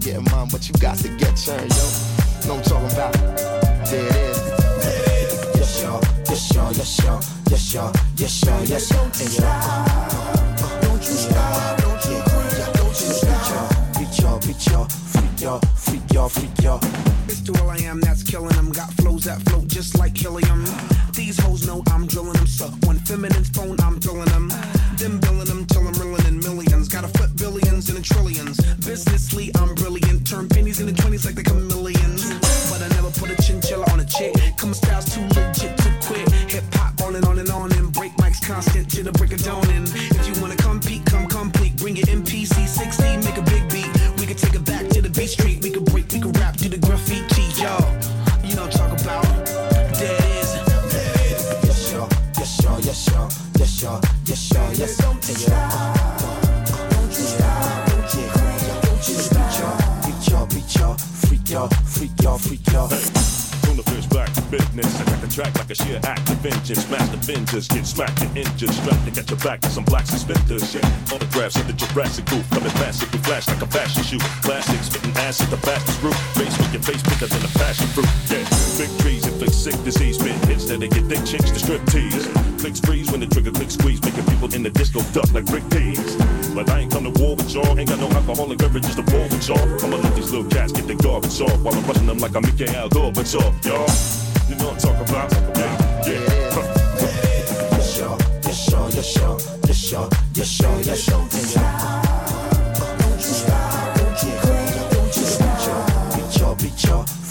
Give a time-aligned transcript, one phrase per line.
[0.00, 1.84] getting mine, but you got to get churned, yo.
[2.46, 3.12] Know what I'm talking about?
[3.86, 4.38] There it is.
[5.54, 10.80] Yes, y'all, yes, y'all, yes, y'all, yes, y'all, yes, y'all, yes, y'all, and y'all.
[10.80, 13.98] Don't you stop, don't you quit, don't you stop.
[13.98, 16.80] Beat y'all, beat y'all, freak y'all, freak y'all, freak y'all.
[17.28, 18.72] It's to all I am that's killing them.
[18.72, 20.64] Got flows that float just like helium.
[21.14, 22.46] These hoes know I'm drilling them.
[22.46, 23.76] So when feminine's phone,
[65.90, 66.84] sheer act of vengeance.
[66.84, 68.70] The fingers, get smacked and injured.
[68.70, 70.74] Strapped to get your back to some black suspenders.
[70.74, 72.48] Yeah, autographs of the Jurassic goof.
[72.50, 74.18] Coming massive, we flash like a fashion shoe.
[74.42, 76.14] Classic, spitting acid, the fastest route.
[76.38, 78.08] Face with your face bigger than a passion fruit.
[78.30, 78.44] Yeah,
[78.78, 80.18] big trees inflict sick disease.
[80.18, 82.26] Spit hits that they get thick chicks to strip tease.
[82.60, 85.66] Clicks freeze when the trigger click squeeze, making people in the disco duck like brick
[85.70, 86.16] tees.
[86.54, 89.26] But I ain't come to war with y'all, ain't got no alcoholic beverages to war
[89.26, 89.66] with y'all.
[89.82, 92.42] I'ma let these little cats get their garbage off while I'm rushing them like I'm
[92.42, 93.88] Mikhail Gorbachev, y'all.
[94.50, 95.30] You know what I'm talking about?
[95.56, 95.69] Yeah,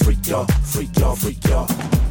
[0.09, 2.08] freak y'all, freak y'all, freak y'all.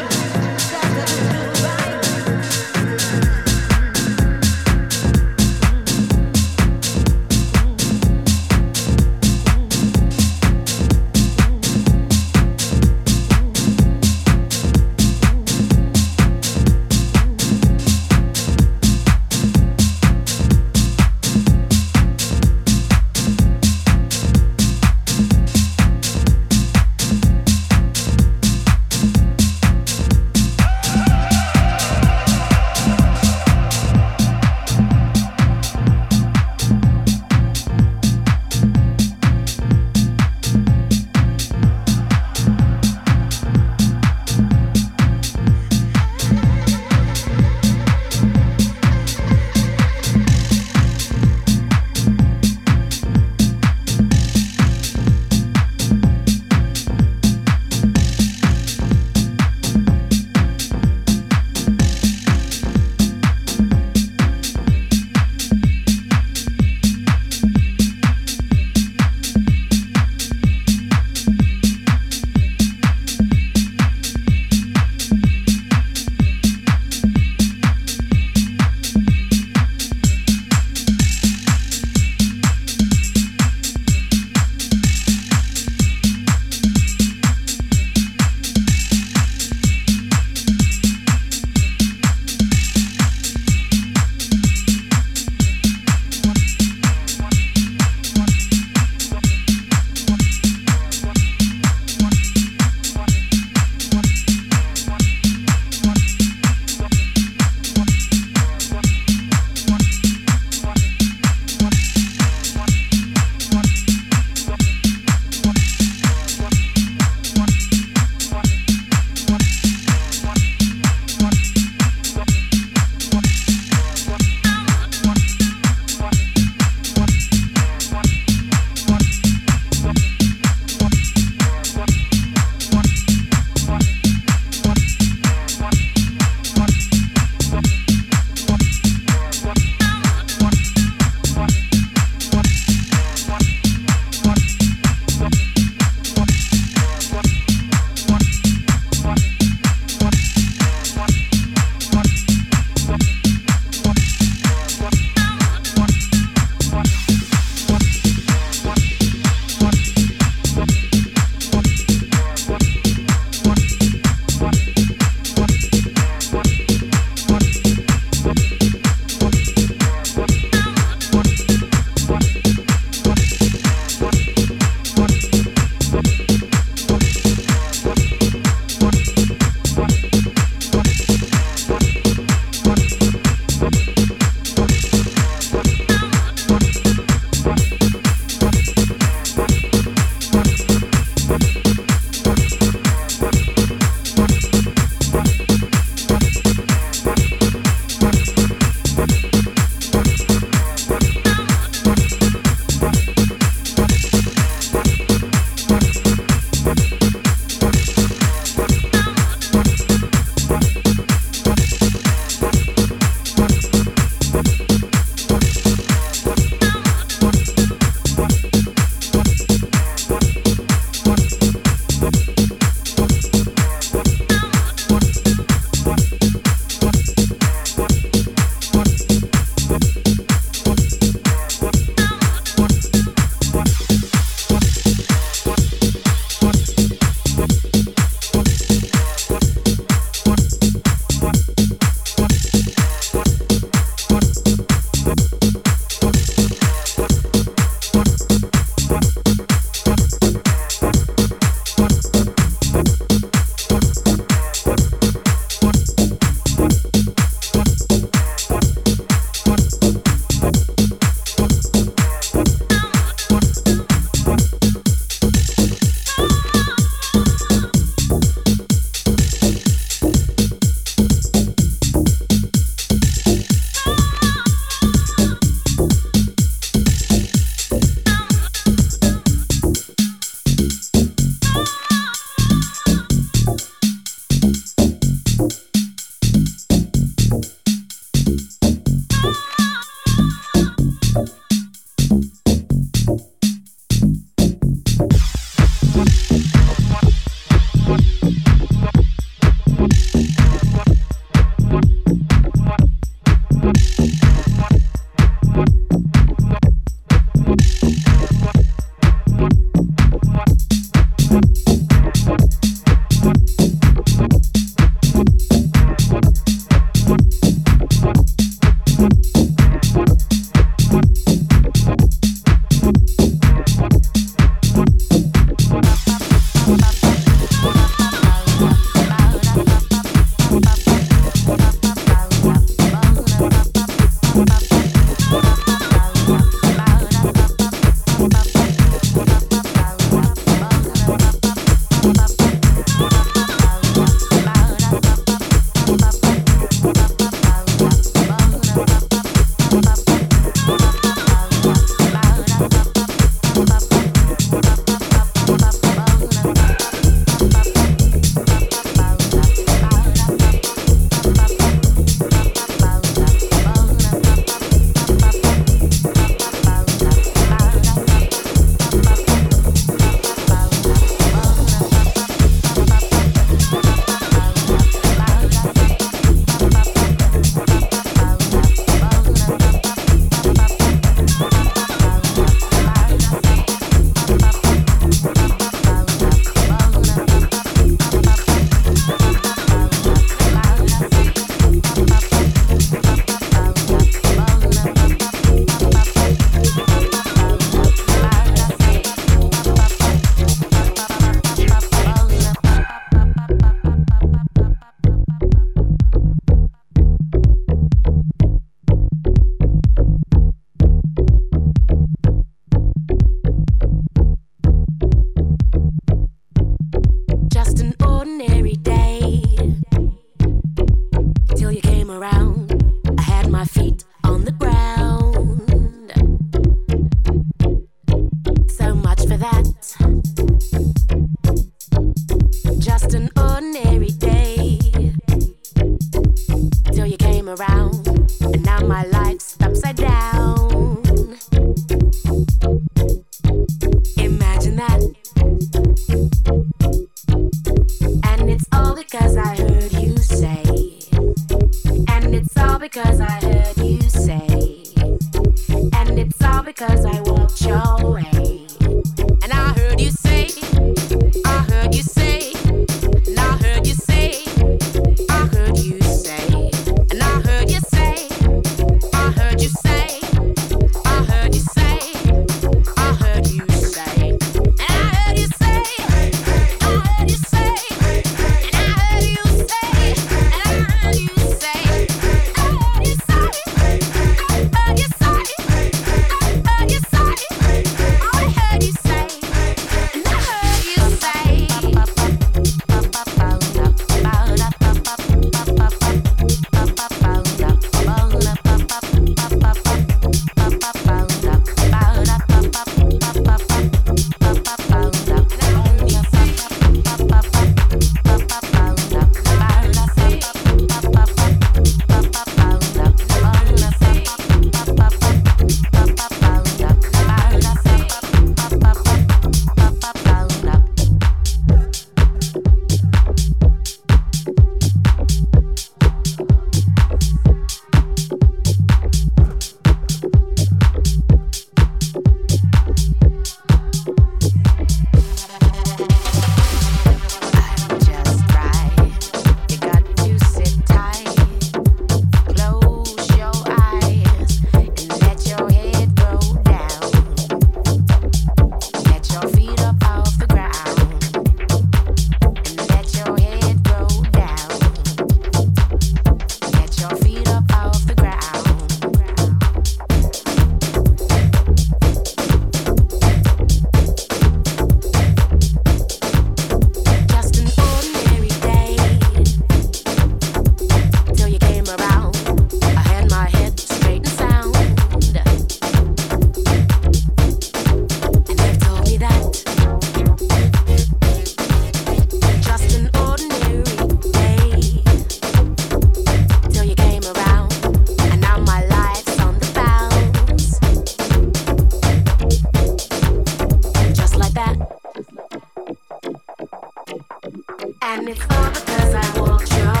[599.01, 600.00] as I walked your